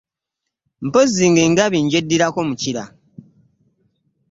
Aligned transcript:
Mpozzi 0.85 1.25
ng'engabi 1.31 1.77
ngyeddirako 1.85 2.39
mukira! 2.47 2.83